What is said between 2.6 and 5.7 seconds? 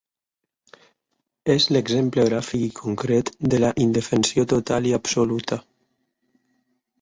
i concret de la indefensió total i absoluta.